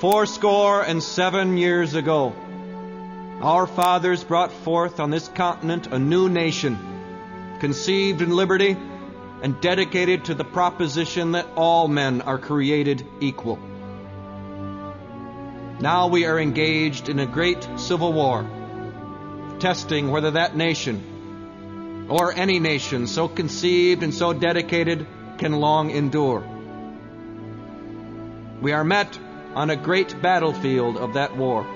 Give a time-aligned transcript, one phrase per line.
[0.00, 2.32] fourscore and seven years ago,
[3.42, 6.78] our fathers brought forth on this continent a new nation,
[7.58, 8.76] conceived in liberty
[9.42, 13.56] and dedicated to the proposition that all men are created equal.
[15.80, 18.46] Now we are engaged in a great civil war,
[19.58, 25.06] testing whether that nation, or any nation so conceived and so dedicated,
[25.38, 26.44] can long endure.
[28.60, 29.18] We are met
[29.58, 31.66] on a great battlefield of that war.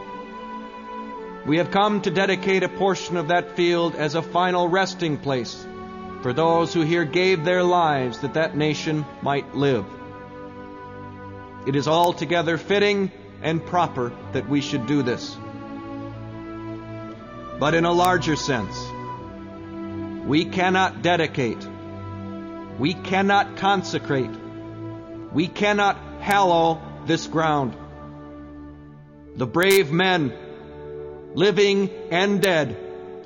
[1.44, 5.66] We have come to dedicate a portion of that field as a final resting place
[6.22, 9.84] for those who here gave their lives that that nation might live.
[11.66, 13.10] It is altogether fitting
[13.42, 15.36] and proper that we should do this.
[17.58, 18.78] But in a larger sense,
[20.24, 21.66] we cannot dedicate,
[22.78, 24.30] we cannot consecrate,
[25.32, 27.76] we cannot hallow this ground.
[29.36, 30.32] The brave men,
[31.34, 32.76] living and dead,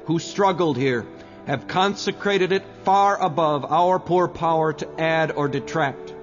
[0.05, 1.05] who struggled here,
[1.46, 6.14] have consecrated it far above our poor power to add or detract.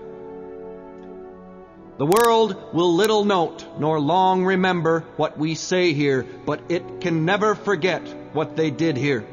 [1.98, 7.24] The world will little note nor long remember what we say here, but it can
[7.24, 8.02] never forget
[8.34, 9.28] what they did here.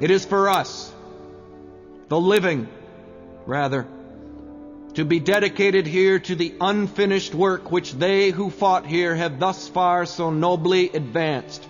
[0.00, 0.92] It is for us,
[2.08, 2.68] the living,
[3.46, 3.86] rather,
[4.98, 9.68] to be dedicated here to the unfinished work which they who fought here have thus
[9.68, 11.64] far so nobly advanced.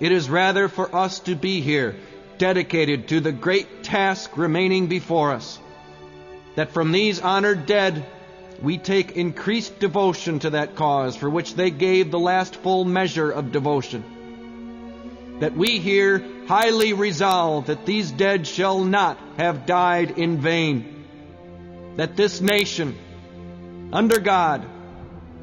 [0.00, 1.96] It is rather for us to be here,
[2.38, 5.58] dedicated to the great task remaining before us
[6.54, 8.06] that from these honored dead
[8.62, 13.30] we take increased devotion to that cause for which they gave the last full measure
[13.30, 14.02] of devotion.
[15.40, 20.91] That we here highly resolve that these dead shall not have died in vain
[21.97, 22.95] That this nation,
[23.91, 24.65] under God,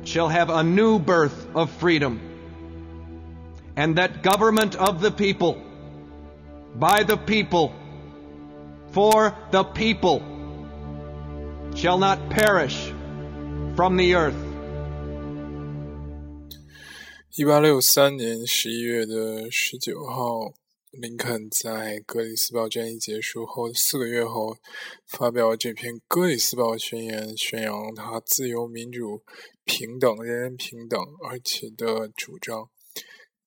[0.04, 2.20] shall have a new birth of freedom.
[3.76, 5.60] And that government of the people,
[6.76, 7.72] by the people,
[8.92, 10.22] for the people,
[11.74, 12.92] shall not perish
[13.74, 14.36] from the earth.
[17.36, 20.52] 一八六三年十一月的十九号，
[20.99, 24.57] 林肯在格里斯堡战役结束后四个月后，
[25.07, 29.23] 发表这篇《格里斯堡宣言》，宣扬他自由、民主、
[29.65, 32.69] 平等、人人平等，而且的主张。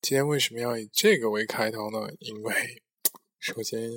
[0.01, 2.09] 今天为什么要以这个为开头呢？
[2.21, 2.83] 因为，
[3.39, 3.91] 首先，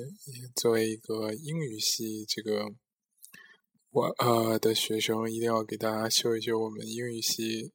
[0.56, 2.74] 作为一个英语系这个。
[3.92, 7.72] 我呃的学生一定要给大家秀一秀我们英语系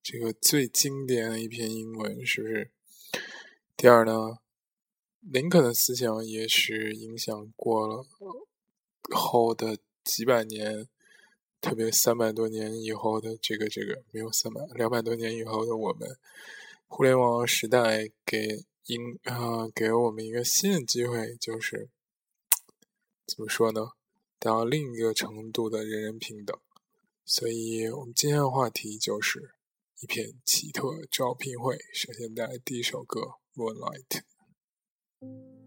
[0.00, 2.70] 这个最经典的一篇英文，是不是？
[3.76, 4.12] 第二呢，
[5.20, 8.04] 林肯的思想也许影响过了
[9.10, 10.88] 后的几百年，
[11.60, 16.18] 特别三百多年以后的这个这个没有三百两百多年以后的我们，
[16.86, 21.90] 互联网时代给应啊给我们一个新的机会，就是
[23.26, 23.90] 怎么说呢？
[24.38, 26.58] 到另一个程度的人人平等，
[27.26, 29.54] 所以我们今天的话题就是
[30.00, 31.76] 一片奇特招聘会。
[31.92, 33.20] 首先带来第一首歌
[33.54, 34.06] 《Moonlight》。
[35.20, 35.59] Thank you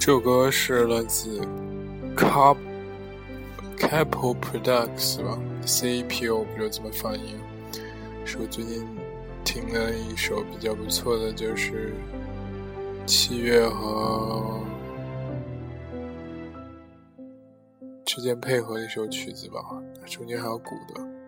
[0.00, 1.42] 这首歌是来自
[2.16, 2.56] Cap
[3.76, 7.36] Capo Products 吧，CAPO 不知道怎么发音。
[8.24, 8.82] 是我最近
[9.44, 11.92] 听的一首比较不错的，就是
[13.04, 14.58] 七月和
[18.06, 19.60] 之间配合的一首曲子吧，
[20.06, 21.19] 中间还有鼓的。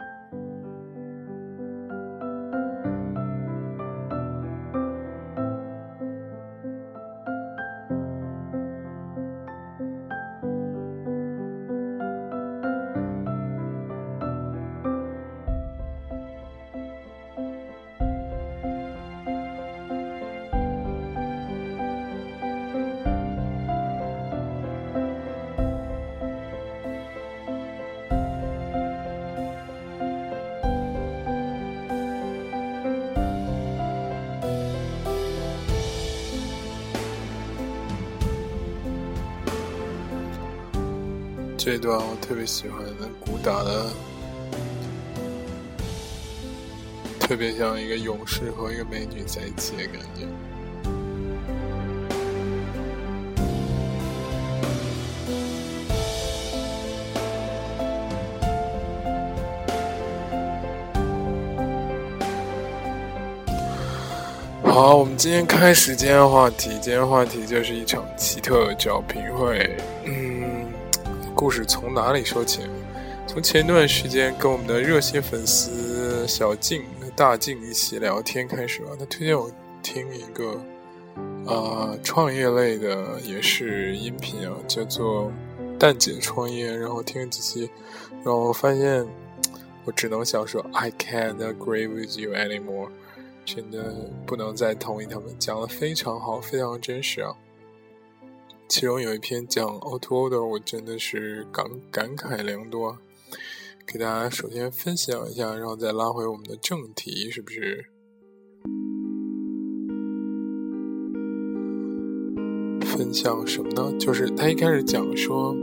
[41.65, 43.89] 这段我特别喜欢的，鼓打的
[47.21, 50.27] 特别像一个勇士和一个美女在一起的感觉。
[64.65, 66.71] 好，我们今天开始今天话题。
[66.81, 69.77] 今天话题就是一场奇特的招聘会。
[70.05, 70.32] 嗯，
[71.43, 72.61] 故事从哪里说起？
[73.27, 76.85] 从前段时间跟我们的热心粉丝小静、
[77.17, 78.93] 大静一起聊天开始吧。
[78.97, 79.51] 他推荐我
[79.83, 80.53] 听一个
[81.45, 85.33] 啊创业类的，也是音频啊，叫做
[85.81, 86.71] “蛋姐创业”。
[86.79, 87.69] 然后听了几期，
[88.23, 89.05] 然后发现
[89.85, 92.91] 我只能想说：“I can't agree with you anymore。”
[93.45, 93.93] 真的
[94.25, 97.35] 不能再同意他们讲的非常好，非常真实啊。
[98.69, 102.99] 其中有一篇讲 Autoorder，我真的是感感慨良多。
[103.87, 107.87] 给大家首先分享一下，然后再拉回我们的正题，是不是？
[112.87, 113.93] 分享什么呢？
[113.99, 115.55] 就是他一开始讲说，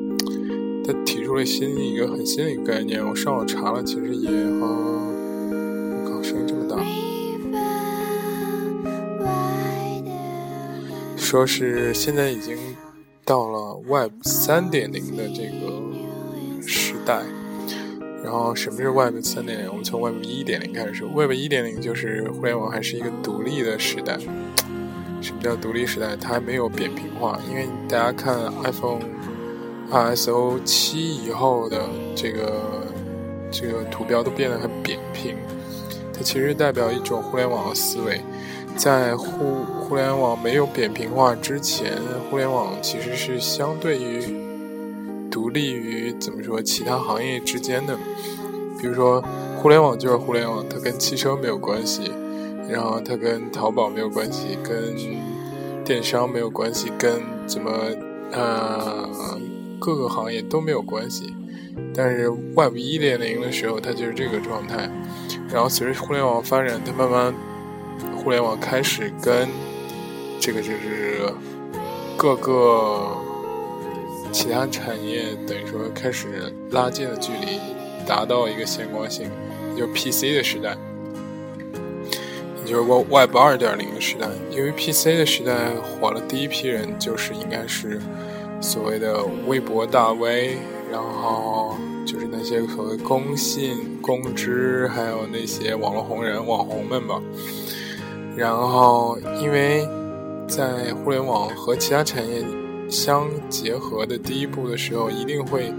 [0.86, 6.78] 他提出了新一个很新的一个概念，我上网查了，其实也啊，我靠，声音这么大。
[11.16, 12.58] 说是现在已经
[13.30, 17.22] 到了 Web 三点零的这个时代，
[18.24, 19.70] 然后什么是 Web 三点零？
[19.70, 21.08] 我们从 Web 一点零开始说。
[21.10, 24.18] Web 一点零就是互联网还是一个独立的时代。
[25.22, 26.16] 什么叫独立时代？
[26.16, 29.04] 它还没有扁平化，因为大家看 iPhone
[29.92, 32.88] RSO 七以后的这个
[33.52, 35.36] 这个图标都变得很扁平，
[36.12, 38.20] 它其实代表一种互联网的思维。
[38.80, 41.98] 在互互联网没有扁平化之前，
[42.32, 44.24] 互联网其实是相对于
[45.30, 47.98] 独立于怎么说其他行业之间的。
[48.80, 49.22] 比如说，
[49.58, 52.10] 互联网就是互联网，它跟汽车没有关系，
[52.70, 54.96] 然后它跟淘宝没有关系，跟
[55.84, 57.70] 电商没有关系，跟怎么
[58.32, 59.10] 呃
[59.78, 61.36] 各个行业都没有关系。
[61.94, 64.90] 但是 Web 一点零的时候，它就是这个状态。
[65.52, 67.34] 然后随着互联网发展，它慢慢。
[68.22, 69.48] 互联网开始跟
[70.40, 71.22] 这个就是
[72.18, 73.18] 各个
[74.32, 77.60] 其他产业等于说开始拉近了距离，
[78.06, 79.30] 达到一个相关性，
[79.76, 80.78] 就 PC 的时代，
[82.66, 84.28] 也就是说 Web 二点零的时代。
[84.52, 88.02] 因为 PC 的时代火了，第一批人就是应该是
[88.62, 90.58] 所谓的微博大 V，
[90.92, 97.22] 然后就是那些所谓公信公知，还有那些网络红人、网红们吧。
[98.36, 99.88] 然后，因为
[100.48, 102.44] 在互联网和其他产业
[102.90, 105.74] 相结合的第一步的时候，一定会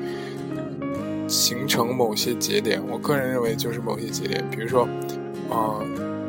[1.26, 2.82] 形成某些节点。
[2.90, 4.86] 我个人认为就是某些节点，比如说，
[5.48, 5.80] 啊，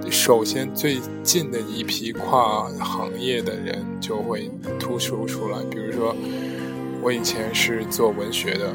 [0.10, 5.58] 首先最近的一批跨行业的人就会突出出来。
[5.70, 6.16] 比如说，
[7.02, 8.74] 我以前是做文学的，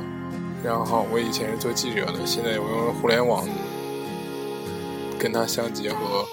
[0.63, 3.49] 然后我以前是做记者的，现在我用互联网
[5.19, 6.27] 跟它相结合。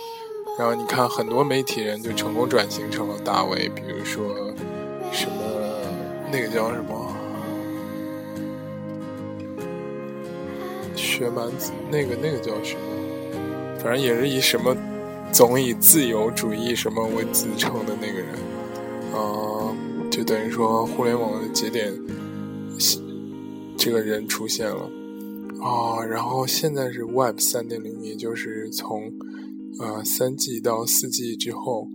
[0.56, 4.24] 然后你看，很多媒体人就成功转型成了大 V，比如说
[5.12, 5.34] 什么
[6.32, 7.12] 那个叫什么
[10.96, 12.82] 薛蛮子，那个那个叫什么，
[13.80, 14.78] 反正也是以什么
[15.32, 18.28] 总以自由主义什么为自称的那个人，
[19.12, 19.76] 啊，
[20.12, 21.92] 就等于说互联网的节点，
[23.76, 24.88] 这个人出现了
[25.64, 29.12] 啊，然后现在是 Web 三点零，也就是从。
[29.80, 31.88] 呃，三 G 到四 G 之后，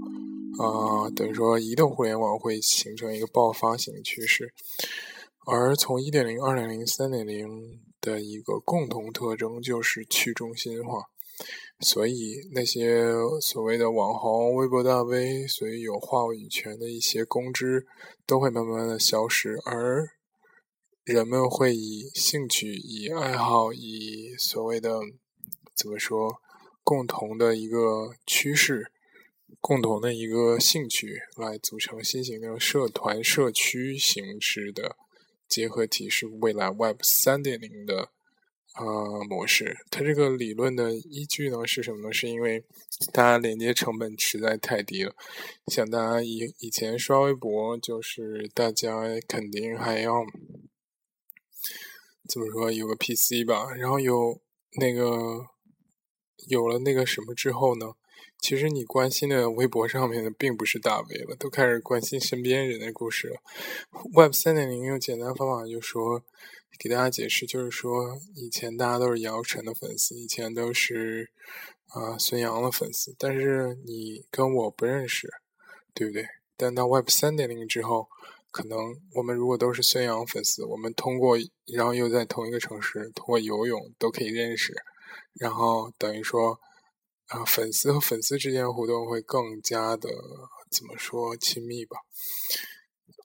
[0.58, 4.52] 啊，等于说移动互联网会形成一个爆发性的趋势，
[5.46, 11.04] 而从一点零、二点零、三点零的一个共同特征就是去中心化，
[11.80, 17.86] 所以那些所谓的网红、微博大 V，所以有话语权的一些公知
[18.26, 20.04] 都会慢慢的消失，而
[21.04, 24.98] 人们会以兴趣、以爱好、以所谓的
[25.76, 26.40] 怎么说？
[26.88, 28.90] 共同的一个趋势，
[29.60, 34.96] 共同的一个兴趣，来组成新型的社团、社区形式的
[35.46, 38.08] 结合体，是未来 Web 三点零的
[38.76, 39.76] 呃模式。
[39.90, 42.10] 它这个理论的依据呢是什么呢？
[42.10, 42.64] 是因为
[43.12, 45.14] 大家连接成本实在太低了。
[45.66, 48.90] 像大家以以前刷微博，就是大家
[49.28, 50.24] 肯定还要
[52.26, 54.40] 怎么说，有个 PC 吧，然后有
[54.80, 55.48] 那个。
[56.48, 57.92] 有了那个什么之后呢，
[58.40, 63.36] 其实你关心的微博上面的并不是大 V 了，都开始关心身边人的故事了。
[64.14, 66.22] Web 三点零用简单方法就说，
[66.78, 71.30] 给大家解释，就是说以前大家都是姚晨的粉丝，以前都是
[71.88, 75.28] 啊孙杨的粉丝，但是你跟我不认识，
[75.94, 76.26] 对不对？
[76.56, 78.08] 但到 Web 三点零之后，
[78.50, 78.78] 可能
[79.14, 81.36] 我们如果都是孙杨粉丝，我们通过
[81.66, 84.74] 然后又在同一个城市，通过游泳都可以认识，
[85.34, 86.58] 然后等于说。
[87.28, 90.08] 啊，粉丝和粉丝之间互动会更加的
[90.70, 91.98] 怎么说亲密吧？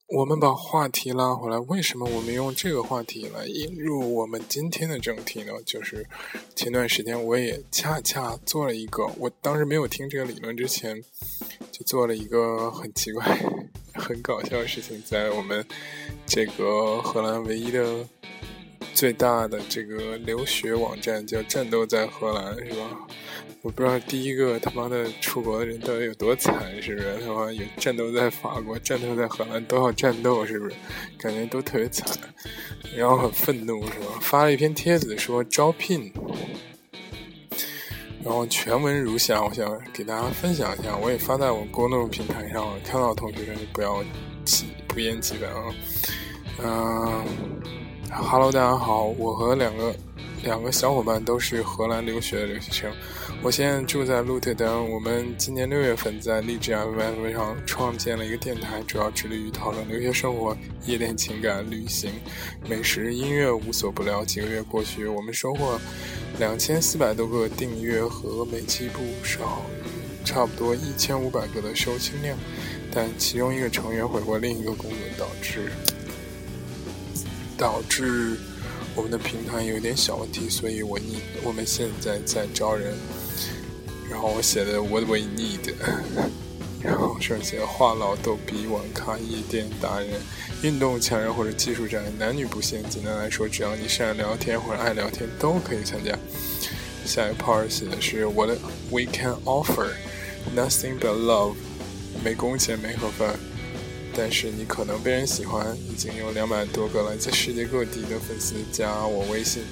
[0.07, 5.53] 我们把话题拉回来，为什么我们用这个话题来引入我们今天的正题呢？
[5.65, 6.05] 就是
[6.53, 11.01] 前段时间我也恰恰做了一个，我当时没有听这个理论之前，
[11.71, 13.23] 就做了一个很奇怪、
[13.95, 15.65] 很搞笑的事情，在我们
[16.25, 18.05] 这个荷兰唯一的、
[18.93, 23.07] 最大的这个留学网站叫“战斗在荷兰”，是吧？
[23.61, 27.17] 我不知道第一个他妈的出国的人到底有多惨，是不是？
[27.25, 30.75] 他妈有战斗在法国，战斗在荷兰都要战斗，是不是？
[31.17, 32.05] 感觉都特别惨，
[32.95, 34.19] 然后很愤怒，是吧？
[34.21, 36.11] 发了一篇帖子说招聘，
[38.21, 44.03] 然后全文如下，我想给大家分享一下，我也发在我公众平台上，看到同学们不要
[44.43, 45.73] 急，不厌其烦啊。
[46.65, 47.25] 嗯
[48.13, 49.93] ，Hello，大家好，我和两个。
[50.43, 52.91] 两个小伙伴都是荷兰留学的留学生，
[53.41, 54.91] 我现在住在鹿特丹。
[54.91, 60.53] 我们今年六月份在荔枝 FM 上创建了一个电台，主要致力于讨论留学生活、
[60.85, 62.11] 夜店情感、旅行、
[62.67, 64.25] 美食、音乐，无所不聊。
[64.25, 65.79] 几个月过去，我们收获
[66.37, 72.37] 两千四百多个订阅和每期不少于差不多一千五百个的收听量，
[72.93, 75.71] 但其中一个成员回国，另一个工作导致
[77.63, 78.35] 导致。
[78.93, 82.93] 我们的平台有点小问题，所以我 need 我们现在在招人。
[84.09, 85.73] 然后我写的 What we need，
[86.81, 90.09] 然后剩下话痨、逗比、网咖、夜店达人、
[90.61, 92.83] 运动强人或者技术宅，男女不限。
[92.87, 96.15] 简单来说，只要你善聊天或者爱聊天，都可以参加。
[97.05, 98.49] 下一 part 写的是 What
[98.91, 99.93] We can offer
[100.55, 101.55] nothing but love，
[102.23, 103.39] 没工钱没盒饭。
[104.15, 109.63] 但是你可能被人喜欢，已经有两百多个来自世界各地的粉丝加我微信。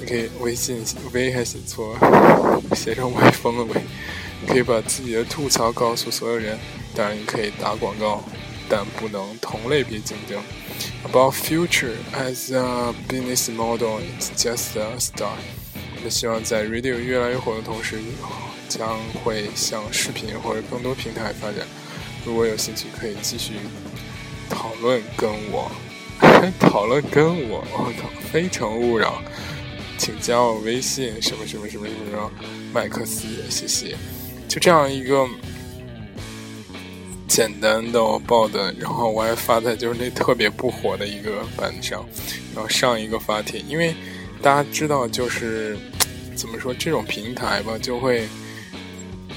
[0.00, 1.96] 你可以微信 V 还写错，
[2.74, 3.80] 写成歪风了 V。
[4.42, 6.58] 你可以把自己的吐槽告诉所有人，
[6.94, 8.22] 当然你可以打广告，
[8.68, 10.42] 但不能同类别竞争。
[11.04, 15.38] About future as a business model, it's just a start。
[15.96, 17.98] 我们希望在 Radio 越来越火的同时，
[18.68, 21.66] 将会向视频或者更多平台发展。
[22.24, 23.52] 如果有兴趣，可以继续
[24.48, 25.70] 讨论跟我
[26.58, 29.22] 讨论跟我，我靠，非诚勿扰，
[29.98, 32.30] 请加我微信，什么什么什么什么什么，
[32.72, 33.96] 麦克斯，谢谢。
[34.48, 35.26] 就这样一个
[37.26, 42.06] 简单的报的，然后我还发在就是那特别不火的一个版上，
[42.54, 43.94] 然后上一个发帖，因为
[44.40, 45.76] 大家知道，就是
[46.36, 48.28] 怎么说这种平台吧，就会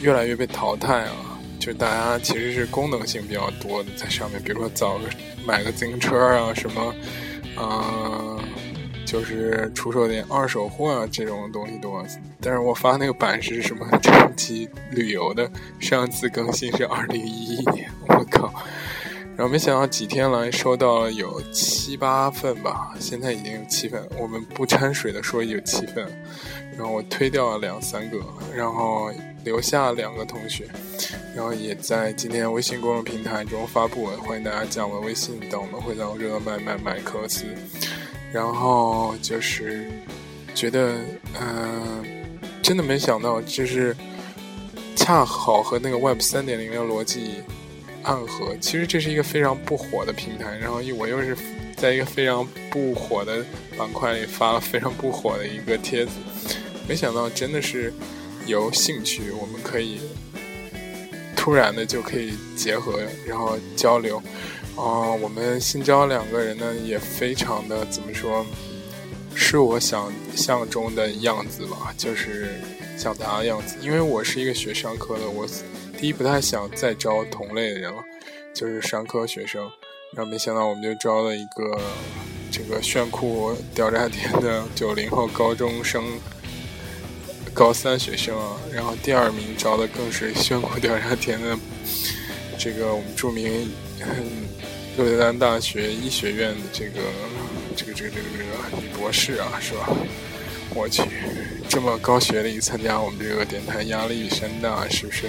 [0.01, 1.26] 越来越被淘汰啊。
[1.67, 5.03] 就大家其实是功能性比较多的在上面，比如说找个
[5.45, 6.95] 买个自行车啊，什么，
[7.57, 8.39] 呃，
[9.05, 12.01] 就是出售点二手货啊这种东西多。
[12.39, 18.49] 但是我发那个版是什么长期旅游的，上次更新是二零一一年，我靠！
[19.35, 26.07] 然后没想到几天来收到了有七八份吧，现在已经有七份，我们不掺水的说有七份，
[26.77, 28.17] 然后我推掉了两三个，
[28.55, 29.11] 然后。
[29.43, 30.65] 留下两个同学，
[31.33, 37.45] 然后也在今天微信公众平台中发布，欢迎大家加我微信等我们会到热麦麦麦克斯。
[38.33, 39.89] 然后就是
[40.53, 40.97] 觉得，
[41.39, 42.03] 嗯，
[42.61, 43.95] 真的没想到，就是
[44.97, 47.35] 恰好和那个 Web 三点零的逻辑
[48.03, 48.53] 暗合。
[48.59, 51.37] 其实这是一个非常不火的平台，然后我又是
[51.77, 53.45] 在一个非常不火的
[53.77, 56.11] 板块里发了非常不火的一个帖子，
[56.85, 57.93] 没想到真的是。
[58.47, 59.99] 有兴趣，我们可以
[61.35, 64.17] 突然的就可以结合，然后交流。
[64.77, 68.45] 啊，我们新招两个人呢，也非常的怎么说，
[69.35, 72.55] 是我想象中的样子吧，就是
[72.97, 73.75] 想达的样子。
[73.81, 75.45] 因为我是一个学商科的，我
[75.99, 78.01] 第一不太想再招同类的人了，
[78.53, 79.61] 就是商科学生。
[80.15, 81.81] 然后没想到我们就招了一个
[82.49, 86.03] 这个炫酷屌炸天的九零后高中生。
[87.57, 91.57] 高三学生啊，然后第二名招的更是炫酷调查田的
[92.55, 93.67] 这个我们著名
[94.95, 96.99] 鹿特丹大学医学院的这个
[97.75, 99.89] 这个这个这个这个女博士啊，是吧？
[100.75, 101.01] 我去，
[101.67, 105.23] 这么高学历参加我们这个电台，压力山大，是不是？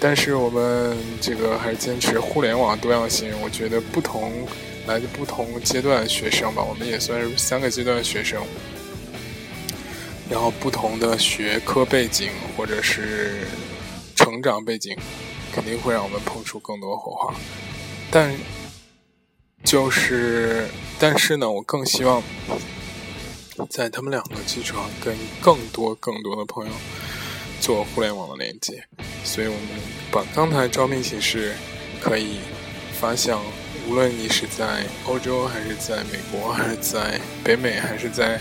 [0.00, 3.30] 但是我们这个还是坚持互联网多样性。
[3.42, 4.48] 我觉得不同
[4.86, 8.42] 来自不同阶段学生吧，我们也算是三个阶段的学生。
[10.30, 13.46] 然后不同的学科背景或者是
[14.16, 14.96] 成长背景，
[15.52, 17.34] 肯定会让我们碰出更多火花。
[18.10, 18.34] 但
[19.62, 20.66] 就是，
[20.98, 22.22] 但是呢，我更希望
[23.68, 26.72] 在他们两个基础上，跟更多更多的朋友
[27.60, 28.82] 做互联网的连接。
[29.24, 29.62] 所以我们
[30.10, 31.54] 把刚才招聘启事
[32.00, 32.38] 可以
[32.98, 33.42] 发向，
[33.86, 38.40] 无论你是在欧洲，还是在美国，还是在北美，还是在。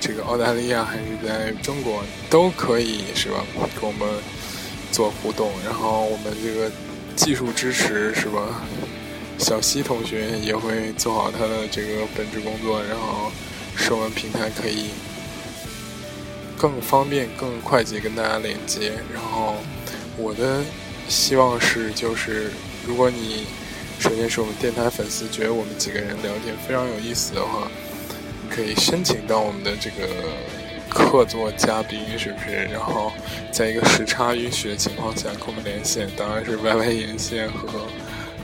[0.00, 3.44] 这个澳大利亚还是在中国都可以是吧？
[3.80, 4.08] 跟我们
[4.92, 6.70] 做互动，然后我们这个
[7.16, 8.62] 技术支持是吧？
[9.38, 13.30] 小西同学也会做好他的这个本职工作，然后
[13.76, 14.90] 使我们平台可以
[16.56, 18.92] 更方便、更快捷跟大家连接。
[19.12, 19.56] 然后
[20.16, 20.62] 我的
[21.08, 22.50] 希望是，就是
[22.86, 23.46] 如果你
[23.98, 27.68] 首先是我们电台粉丝，觉得我们几个人聊天非常有意思的话。
[28.48, 30.06] 可以申请到我们的这个
[30.88, 32.68] 客座嘉宾，是不是？
[32.72, 33.12] 然后
[33.52, 37.86] 在一个时差允许的情况下跟我们连线，当然是 YY 连线和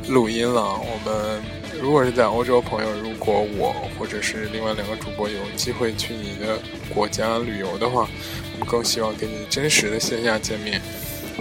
[0.09, 0.63] 录音了。
[0.63, 1.43] 我们
[1.81, 6.59] 如果是在欧洲朋友，如果我或者是另外两个主播有机会去你的
[6.95, 8.09] 国家旅游的话，
[8.53, 10.81] 我们更希望跟你真实的线下见面，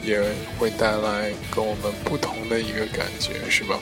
[0.03, 0.21] 也
[0.57, 3.79] 会带来跟我们不同的一个感觉，是吧？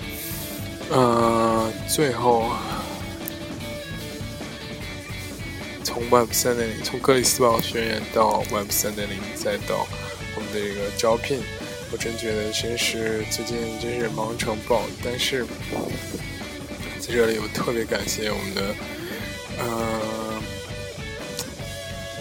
[0.91, 2.49] 嗯，最后。
[5.99, 9.85] 从 Web 三点零，从克里斯堡学院到 Web 三点零，再到
[10.33, 11.41] 我们的这个招聘，
[11.91, 14.83] 我真觉得真是最近真是忙成爆。
[15.03, 15.45] 但是
[16.99, 18.75] 在这里，我特别感谢我们的
[19.59, 20.41] 呃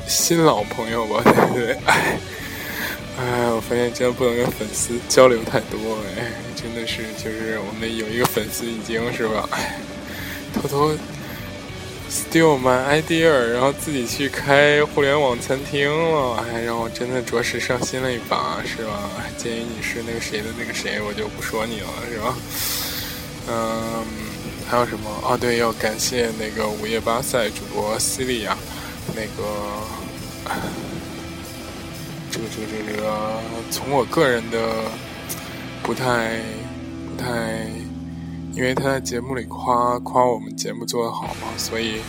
[0.09, 1.79] 新老朋友吧，对不对？
[1.87, 2.19] 哎，
[3.19, 9.79] 哎，我发现真的不能跟粉丝交流太多，哎，真的是就是我们有一个粉丝已经是吧，哎，
[10.53, 10.93] 偷偷。
[12.11, 19.11] Steal my idea，然后自己去开互联网餐厅了，哎，让我真的着实伤心了一把，是吧？
[19.37, 22.35] 鉴于你是那个谁的那个谁，我就不说你了，是吧？
[23.49, 24.05] 嗯，
[24.69, 25.11] 还有什么？
[25.23, 28.57] 哦，对，要感谢那个午夜巴塞主播 c 利亚，
[29.15, 29.85] 那个，
[32.31, 33.41] 这个这个这个，
[33.71, 34.59] 从我个人的
[35.83, 36.41] 不太
[37.07, 37.69] 不太。
[38.59, 42.01] 因为他在节目里夸夸我们节目做得好嘛，所以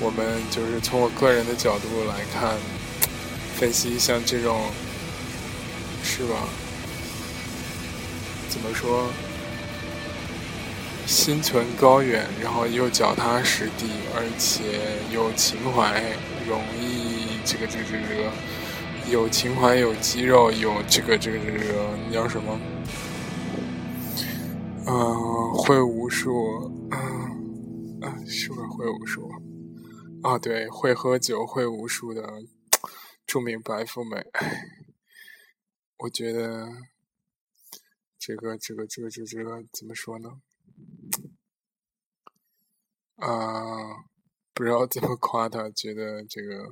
[0.00, 2.56] 我们就是从我个人的角度来看，
[3.56, 4.58] 分析像这种，
[6.02, 6.48] 是吧？
[8.48, 9.04] 怎么说？
[11.06, 14.80] 心存高远，然后又脚踏实地，而且
[15.14, 16.02] 有情怀，
[16.48, 18.32] 容易这个这个这个，
[19.12, 22.58] 有情怀，有肌肉，有这个这个这个，那叫什么？
[24.88, 24.94] 嗯，
[25.56, 29.28] 会武术，嗯，啊，是不是会武术？
[30.22, 32.42] 啊，对，会喝酒、会武术的
[33.26, 34.26] 著名白富美。
[35.98, 36.68] 我觉得
[38.18, 40.40] 这个、这个、这个、这个、这个怎么说呢？
[43.16, 44.04] 啊，
[44.52, 46.70] 不知道怎么夸他，觉得这个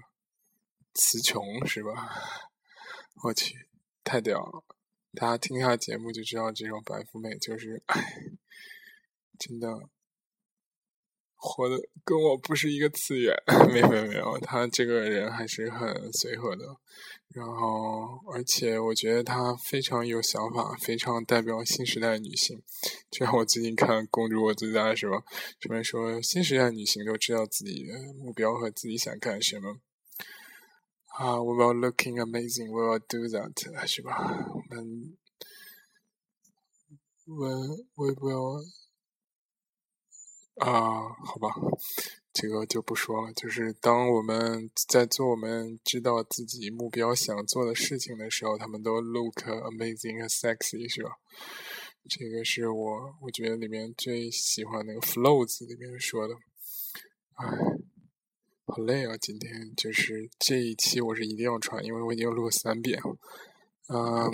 [0.92, 2.12] 词穷是吧？
[3.23, 3.55] 我去，
[4.05, 4.64] 太屌了！
[5.14, 8.14] 大家听一下节目就知道，这种白富美就是，哎，
[9.38, 9.68] 真的
[11.37, 13.35] 活的跟我不是一个次元。
[13.73, 16.64] 没有没有没有，她这个人还是很随和的。
[17.29, 22.62] 然后，而且我觉得她非常有想法，非常代表新时代女性。
[23.11, 25.14] 就像我最近看《公主我最大》的时候，
[25.61, 29.81] 上面说新时代女性都知道自己的目标和自己想干什么。
[31.18, 32.70] 啊，we will looking amazing.
[32.73, 34.47] We will do that，是吧？
[34.53, 35.16] 我们
[37.27, 37.51] ，we
[37.94, 38.64] we will
[40.57, 40.69] 啊，
[41.25, 41.49] 好吧，
[42.33, 43.33] 这个就不说了。
[43.33, 51.11] 就是当我们在做我们知道自己目标想做的事情的时候，他们都 look amazing and sexy，是吧？
[52.09, 56.35] 这个是我我觉得里面最喜欢那个 flows 里面说的，
[57.35, 57.47] 唉。
[58.67, 59.14] 好累啊！
[59.19, 63.17] 今天就是这一期，我是一定要传，因为我已经录了三遍了。
[63.88, 64.33] 嗯，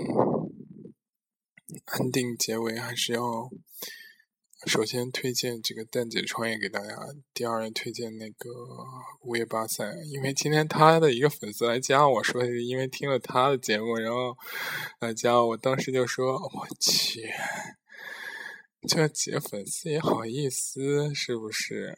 [1.86, 3.50] 安定结尾还是要
[4.66, 6.94] 首先推荐这个蛋姐创业给大家，
[7.32, 8.50] 第二推荐那个
[9.22, 14.36] 午夜巴塞，因为今天他的一个粉丝来加我说是因为听了他的节目，然后
[14.98, 17.22] 来加我，当时就说我去，
[18.86, 21.96] 这姐粉丝也好意思是不是？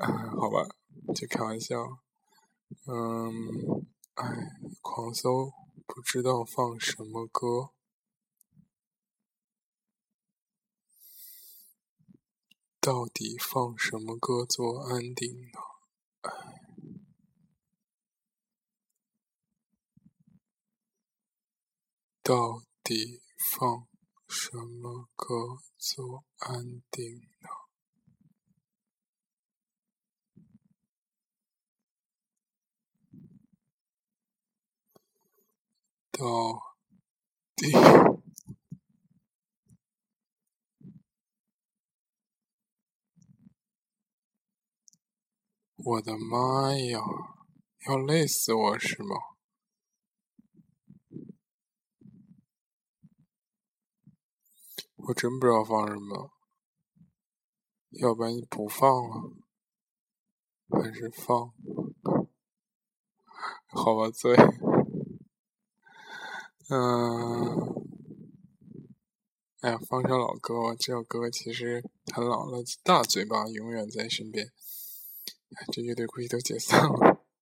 [0.00, 0.66] 啊好吧，
[1.14, 1.76] 就开玩笑。
[2.86, 4.26] 嗯，哎，
[4.80, 5.52] 狂搜
[5.86, 7.70] 不知道放什么歌，
[12.84, 15.58] 到底放什么歌做安定呢？
[16.20, 16.30] 哎。
[22.22, 23.88] 到底放
[24.28, 27.48] 什么歌做安定呢？
[36.12, 36.76] 到
[37.56, 37.72] 底，
[45.86, 46.98] 我的妈呀！
[47.86, 49.16] 要累死我是吗？
[54.94, 56.30] 我真不知道放什么，
[57.90, 59.36] 要不然你不放了，
[60.70, 61.52] 还是放？
[63.66, 64.34] 好吧，醉。
[66.70, 67.74] 嗯，
[69.60, 74.46] 哎呀，放首老歌，这首歌其实很老了，《大嘴巴永远在身边》。
[75.72, 77.18] 这乐队估计都解散了。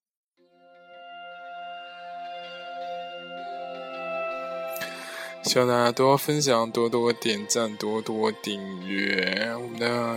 [5.45, 10.17] 希望大家多分享，多多点赞，多多订阅我们的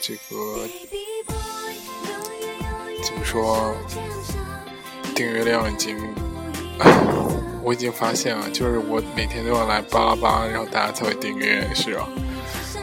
[0.00, 0.68] 这个
[3.04, 3.76] 怎么说？
[5.14, 5.96] 订阅量已经，
[7.62, 12.08] 我已经发现了，就是我每天都要来巴拉巴，然后大家才会订阅，是吧？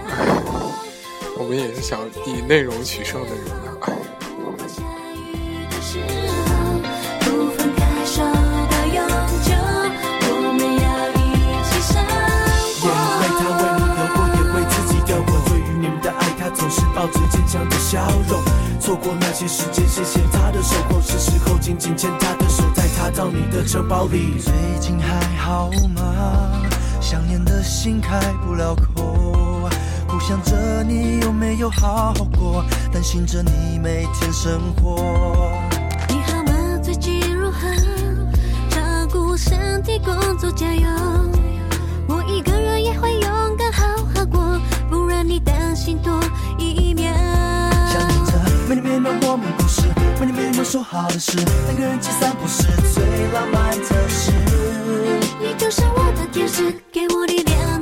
[1.38, 3.46] 我们也是想以内容取胜的人
[3.82, 4.84] 不管下
[5.16, 6.00] 雨的时
[6.46, 6.52] 候，
[7.22, 7.26] 不
[7.58, 8.98] 妨感受到永
[9.42, 9.50] 久。
[10.30, 10.86] 我们要
[11.18, 11.20] 一
[11.66, 12.00] 起笑，
[12.86, 15.34] 也为他为你流过，也为自己掉过。
[15.48, 18.40] 对于你们的爱，他总是抱着坚强的笑容。
[18.80, 21.02] 错过那些时间，谢谢他的守候。
[21.02, 24.40] 是时候紧紧牵他的手，再他到你的城包里。
[24.40, 26.62] 最近还好吗？
[27.00, 29.68] 想念的心开不了口，
[30.08, 32.64] 不想着你有没有好好过。
[33.02, 35.52] 担心着你每天生活。
[36.08, 36.78] 你好吗？
[36.84, 37.68] 最近如何？
[38.70, 38.80] 照
[39.12, 40.88] 顾身体，工作加油。
[42.08, 46.22] 我一个人也会勇敢好好过，不让你担心多
[46.60, 47.12] 一秒。
[47.92, 48.34] 想着
[48.70, 49.82] 每天每秒我们故事，
[50.20, 54.32] 没你没有说好的事，两个人一起散步是最浪漫的事。
[55.42, 57.82] 你就是我的天使，给我力量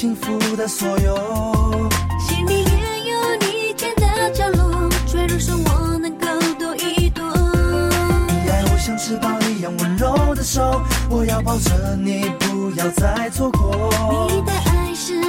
[0.00, 1.90] 幸福的所有。
[2.26, 6.26] 心里也有你建的角落，坠入手我能够
[6.58, 7.22] 躲一躲。
[7.22, 13.90] 你爱我像翅膀一样温柔的手，我要抱着你，不要再错过。
[14.30, 14.94] 你的爱。
[14.94, 15.20] 是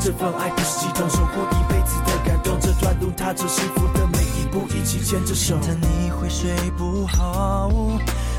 [0.00, 2.56] 这份爱不是激动，守护一辈子的感动。
[2.60, 5.58] 这段路踏着幸福的每一步，一起牵着手。
[5.66, 7.68] 但你会睡不好，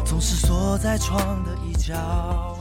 [0.05, 2.56] 总是缩在床的一角。